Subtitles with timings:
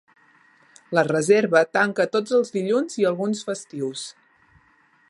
[0.99, 4.09] La Reserva tanca tots els dilluns i alguns festius.